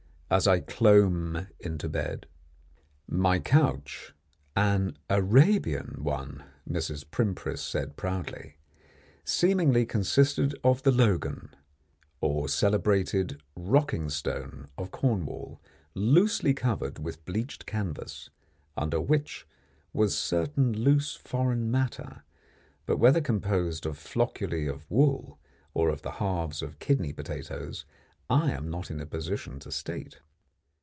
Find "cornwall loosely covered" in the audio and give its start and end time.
14.89-16.97